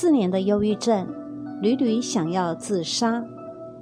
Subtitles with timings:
[0.00, 1.08] 四年的忧郁症，
[1.60, 3.20] 屡屡想要自杀，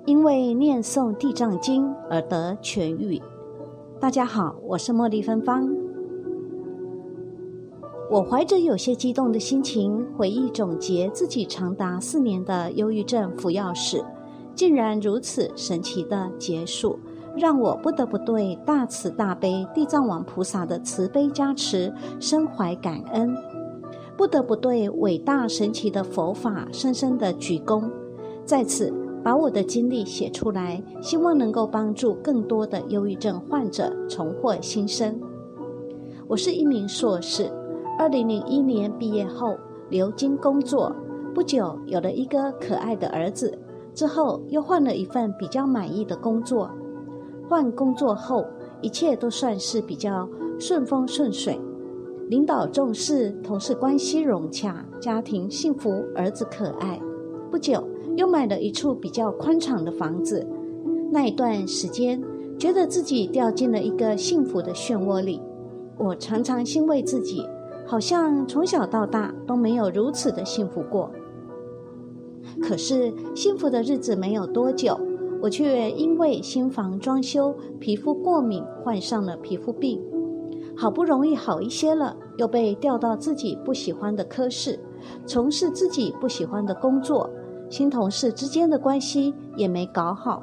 [0.07, 3.21] 因为念诵地藏经而得痊愈。
[4.01, 5.69] 大家好，我是茉莉芬芳。
[8.11, 14.03] 我怀着有些激动的心情，回忆总结自己长达四年的忧郁症服药史，
[14.55, 16.99] 竟然如此神奇的结束。
[17.37, 23.37] 让我不得不对大慈大悲地藏王菩萨的慈悲加持深怀感恩，
[24.17, 27.91] 不得不对伟大神奇的佛法深深的鞠躬，
[28.45, 35.21] 在此把我的经历写出来，希望能够帮助更多的忧郁症患者重获新生。
[36.27, 37.51] 我是一名硕士，
[37.99, 39.57] 二零零一年毕业后
[39.91, 40.95] 留京工作，
[41.35, 43.57] 不久有了一个可爱的儿子，
[43.95, 46.71] 之后又换了一份比较满意的工作。
[47.49, 48.45] 换工作后，
[48.81, 51.61] 一切都算是比较顺风顺水，
[52.29, 57.01] 领导重视，同事关系融洽，家庭幸福，儿子可爱。
[57.53, 60.45] 不久，又买了一处比较宽敞的房子。
[61.13, 62.21] 那一段时间，
[62.59, 65.41] 觉得自己掉进了一个幸福的漩涡里。
[65.97, 67.47] 我常常欣慰自己，
[67.87, 71.09] 好像从小到大都没有如此的幸福过。
[72.61, 74.99] 可是，幸福的日子没有多久。
[75.41, 80.01] 我却因为新房装修，皮肤过敏，患上了皮肤病。
[80.77, 84.79] 好不容易好一些了，又被调到自己不喜欢的科室，
[85.25, 87.31] 从事自己不喜欢的工作。
[87.71, 90.43] 新同事之间的关系也没搞好。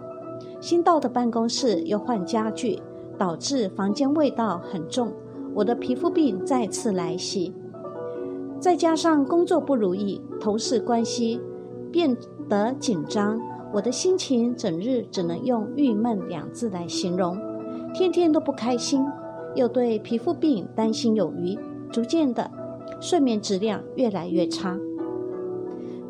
[0.60, 2.82] 新到的办公室又换家具，
[3.18, 5.14] 导致房间味道很重。
[5.54, 7.54] 我的皮肤病再次来袭，
[8.60, 11.40] 再加上工作不如意，同事关系
[11.92, 12.18] 变
[12.50, 13.40] 得紧张。
[13.72, 17.38] 我的心情整日只能用郁闷两字来形容，
[17.94, 19.06] 天天都不开心，
[19.56, 21.58] 又对皮肤病担心有余，
[21.92, 22.50] 逐渐的
[23.00, 24.78] 睡眠质量越来越差。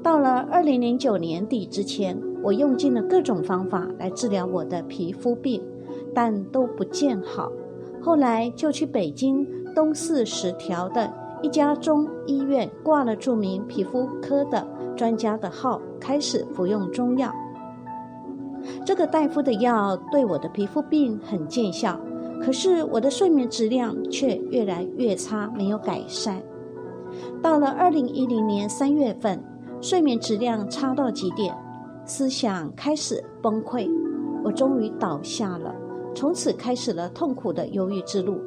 [0.01, 5.63] 到了二零零九年底之前，我用尽了各种方法来治疗我的皮肤病，
[6.13, 7.51] 但都不见好。
[8.01, 11.11] 后来就去北京东四十条的
[11.41, 17.31] 一家中医院挂了著名皮肤科的专家的号，开始服用中药。
[18.85, 21.99] 这个大夫的药对我的皮肤病很见效，
[22.43, 26.43] 可是我的睡眠质量却越来越差，没有改善。
[27.41, 29.41] 到了二零一零年三月份，
[29.79, 31.55] 睡眠质量差到极点，
[32.05, 33.89] 思想开始崩溃，
[34.43, 35.73] 我终于倒下了，
[36.13, 38.37] 从此开始了痛苦的忧郁之路。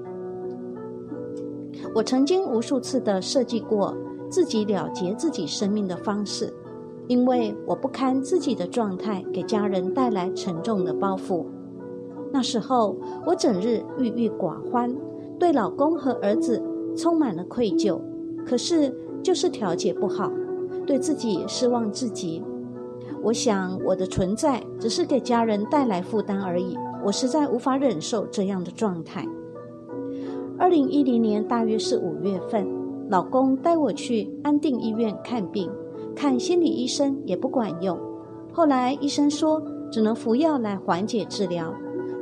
[1.94, 3.96] 我曾经无数次的设计过
[4.28, 6.52] 自己了结自己生命的方式。
[7.08, 11.46] 因为我不堪自己的状态给家人带来沉重的包袱，
[12.36, 14.94] 那时候我整日郁郁寡欢，
[15.38, 16.62] 对老公和儿子
[16.94, 17.98] 充满了愧疚，
[18.46, 20.30] 可是就是调节不好，
[20.86, 22.44] 对自己失望至极。
[23.22, 29.26] 我想我的存在只是给家人带来负担而已，我实在无法忍受这样的状态。
[30.58, 32.68] 二零一零年大约是五月份，
[33.08, 35.70] 老公带我去安定医院看病。
[36.14, 37.98] 看心理医生也不管用，
[38.52, 41.72] 后来医生说只能服药来缓解治疗，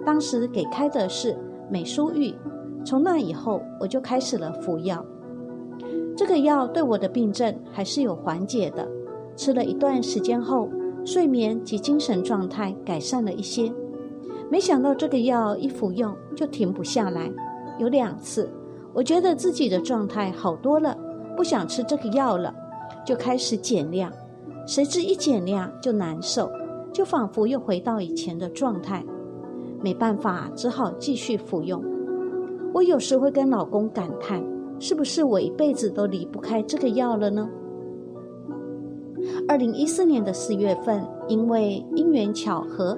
[0.04, 1.37] 当时给开的是
[1.70, 2.34] 美舒玉。
[2.84, 5.04] 从那以后，我就开始了服药。
[6.16, 8.87] 这个药对我的病症还是有缓解的，
[9.37, 10.69] 吃了一段时间后，
[11.04, 13.72] 睡眠及精神状态改善了一些。
[14.50, 17.32] 没想到这个药一服用就停不下来，
[17.78, 18.48] 有两次，
[18.92, 20.97] 我觉得自己的状态好多了，
[21.36, 22.54] 不想吃这个药了。
[23.04, 24.12] 就开始减量，
[24.66, 26.50] 谁知一减量就难受，
[26.92, 29.04] 就仿佛又回到以前的状态，
[29.84, 31.84] 没办法，只好继续服用。
[32.72, 34.43] 我有时会跟老公感叹：
[34.78, 37.47] 是不是我一辈子都离不开这个药了呢？
[39.47, 42.97] 二零一四年的四月份，因为因缘巧合，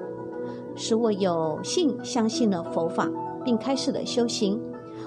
[0.76, 3.10] 使我有幸相信了佛法，
[3.44, 4.56] 并开始了修行。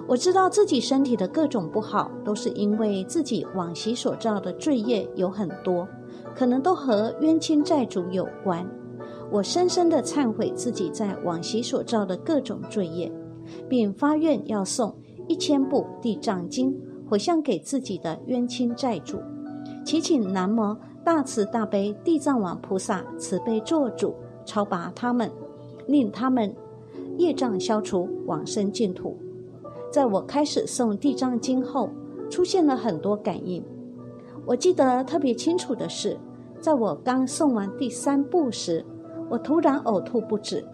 [0.06, 5.88] 我知道自己身体的各种不好，都是因为自己往昔所造的罪业有很多，
[6.36, 8.70] 可能都和冤亲债主有关。
[9.32, 13.12] 我深深的忏悔自己在往昔所造的各种罪业，
[13.68, 14.96] 并发愿要送
[15.28, 16.76] 一千部地藏经
[17.08, 19.20] 回向给自己的冤亲债主，
[19.86, 24.16] 祈请南无大慈大悲地藏王菩萨慈悲做主，
[24.46, 25.32] 超拔他们，
[25.86, 26.54] 令他们
[27.18, 29.16] 业障消除，往生净土。
[29.92, 31.90] 在我开始诵地藏经后，
[32.30, 33.64] 出现了很多感应。
[34.46, 36.18] 我记得特别清楚的是，
[36.60, 38.84] 在我刚诵完第三部时，
[39.30, 40.66] 我突然呕吐不止，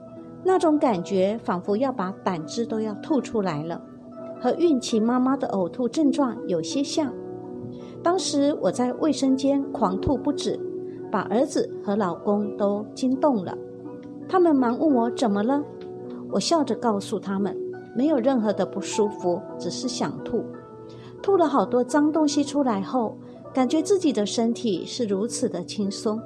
[0.43, 3.81] 那种感觉仿佛要把胆汁都要吐出来了，
[4.41, 7.13] 和孕期妈妈的呕吐症状有些像。
[8.01, 10.59] 当时我在卫生间狂吐不止，
[11.11, 13.57] 把儿子和老公都惊动了。
[14.29, 15.61] 他们忙问我怎么了，
[16.31, 17.55] 我笑着告诉他们，
[17.95, 20.43] 没有任何的不舒服，只是想吐。
[21.21, 23.17] 吐了好多脏东西出来后，
[23.51, 26.21] 感觉自己的身体是如此的轻松。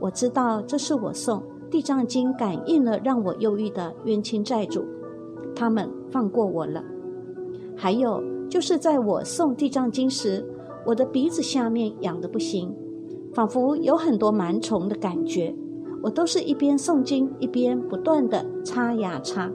[0.00, 1.42] 我知道这是我送
[1.76, 4.82] 地藏经感应了让我忧郁的冤亲债主，
[5.54, 6.82] 他们放过我了。
[7.76, 10.42] 还有就是在我送地藏经时，
[10.86, 12.74] 我的鼻子下面痒得不行，
[13.34, 15.54] 仿佛有很多螨虫的感觉。
[16.02, 19.52] 我都是一边诵经一边不断的擦呀擦，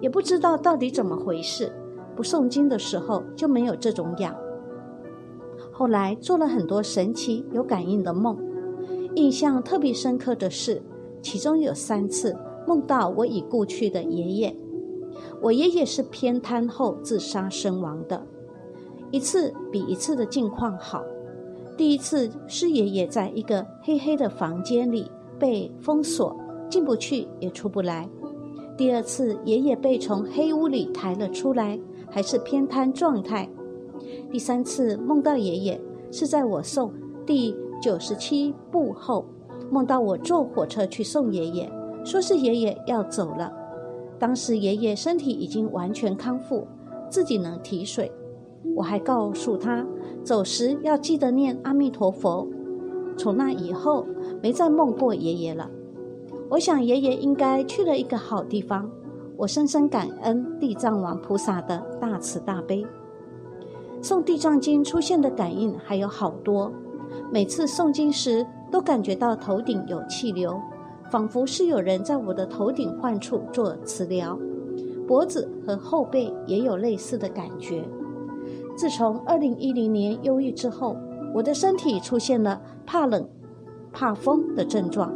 [0.00, 1.70] 也不知道到底怎么回事。
[2.16, 4.34] 不诵经的时候就没有这种痒。
[5.70, 8.36] 后来做了很多神奇有感应的梦，
[9.14, 10.82] 印象特别深刻的是，
[11.22, 12.36] 其中有三次
[12.66, 14.56] 梦到我已故去的爷爷。
[15.40, 18.26] 我爷爷是偏瘫后自杀身亡的，
[19.10, 21.02] 一次比一次的境况好。
[21.76, 26.36] 第一次是爷爷在一个黑黑的房间里被封锁，
[26.68, 28.08] 进不去也出不来。
[28.76, 31.78] 第二次爷爷被从黑屋里抬了出来。
[32.10, 33.46] 还是偏瘫状态。
[34.30, 35.78] 第三次梦到爷爷
[36.10, 36.90] 是在我送
[37.26, 39.26] 第九十七步后，
[39.70, 41.70] 梦到我坐火车去送爷爷，
[42.04, 43.52] 说是爷爷要走了。
[44.18, 46.66] 当时爷爷身体已经完全康复，
[47.08, 48.10] 自己能提水。
[48.74, 49.86] 我还告诉他，
[50.24, 52.46] 走时要记得念阿弥陀佛。
[53.16, 54.06] 从那以后，
[54.42, 55.70] 没再梦过爷爷了。
[56.50, 58.90] 我想爷爷应该去了一个好地方。
[59.36, 62.84] 我深深感恩地藏王菩萨的大慈大悲。
[64.02, 66.72] 诵地藏经出现的感应还有好多，
[67.30, 70.60] 每次诵经时都感觉到头顶有气流，
[71.10, 74.38] 仿佛是有人在我的头顶患处做磁疗，
[75.06, 77.82] 脖子和后背也有类似的感觉。
[78.76, 80.96] 自从二零一零年忧郁之后，
[81.34, 83.28] 我的身体出现了怕冷、
[83.92, 85.12] 怕风的症状，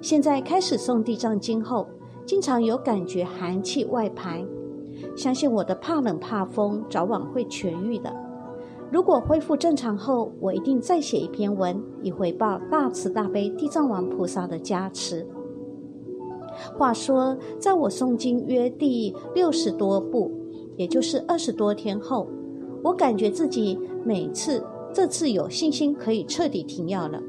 [0.00, 1.86] 现在开始诵地藏经后。
[2.26, 4.44] 经常有感觉寒气外排，
[5.16, 8.12] 相信我的怕冷怕风早晚会痊愈的。
[8.90, 15.26] 如果恢复正常后，我一定再写一篇文，以回报大慈大悲地藏王菩萨的加持。
[16.78, 20.30] 话说，在我诵经约第六十多部，
[20.76, 22.28] 也就是二十多天后，
[22.82, 27.20] 我感觉自己每次这次有信心可以彻底停药了。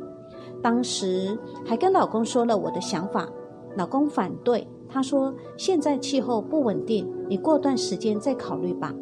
[0.61, 3.27] 当时还跟老公说了我的想法，
[3.75, 4.67] 老公反对。
[4.89, 8.93] 他说：“现在气候不稳定，你过段时间再考虑吧。”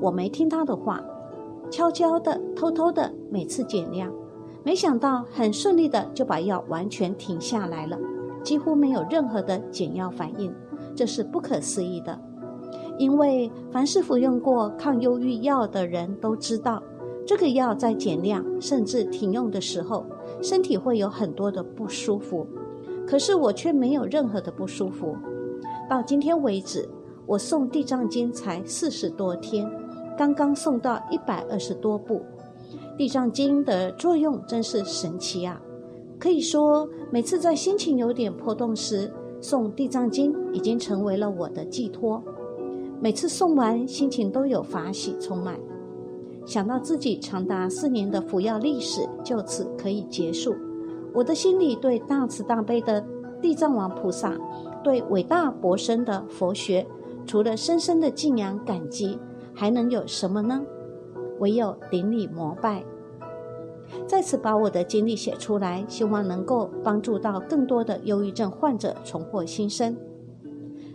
[0.00, 1.02] 我没听他的话，
[1.72, 4.12] 悄悄的、偷偷的，每次减量。
[4.62, 7.98] 没想到很顺利的就把药完全停下来了，
[8.44, 10.54] 几乎没有任何的减药反应，
[10.94, 12.20] 这是不可思议的。
[12.98, 16.82] 因为凡是服用过抗忧郁药的人都知道，
[17.26, 20.04] 这个药在减量甚至停用的时候，
[20.42, 22.46] 身体会有很多的不舒服。
[23.06, 25.16] 可是我却没有任何的不舒服。
[25.88, 26.86] 到今天为止，
[27.24, 29.66] 我诵地藏经才四十多天，
[30.16, 32.22] 刚刚送到一百二十多部。
[32.96, 35.60] 地藏经的作用真是神奇啊！
[36.18, 39.10] 可以说，每次在心情有点波动时，
[39.40, 42.22] 送地藏经已经成为了我的寄托。
[43.00, 45.58] 每次送完，心情都有法喜充满。
[46.46, 50.54] 想到自己长达四年的服药历史就此可以结束。
[51.14, 53.04] 我的心里对大慈大悲的
[53.40, 54.36] 地藏王菩萨，
[54.84, 56.86] 对伟大博深的佛学，
[57.26, 59.18] 除了深深的敬仰感激，
[59.54, 60.62] 还能有什么呢？
[61.38, 62.84] 唯有顶礼膜拜。
[64.06, 69.96] 再次把我的经历写出来，希望能够帮助到更多的忧郁症患者重获新生。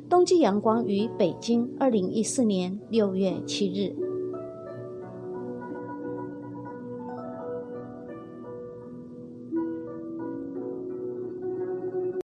[0.10, 4.07] 冬季阳光于北京，二零一四年六月七日。